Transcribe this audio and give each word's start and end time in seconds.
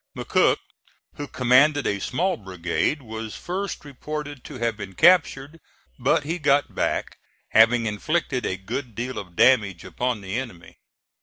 McCook, 0.17 0.57
who 1.17 1.27
commanded 1.27 1.85
a 1.85 1.99
small 1.99 2.35
brigade, 2.35 3.03
was 3.03 3.35
first 3.35 3.85
reported 3.85 4.43
to 4.45 4.57
have 4.57 4.75
been 4.75 4.95
captured; 4.95 5.59
but 5.99 6.23
he 6.23 6.39
got 6.39 6.73
back, 6.73 7.19
having 7.49 7.85
inflicted 7.85 8.43
a 8.43 8.57
good 8.57 8.95
deal 8.95 9.19
of 9.19 9.35
damage 9.35 9.83
upon 9.83 10.21
the 10.21 10.39
enemy. 10.39 10.77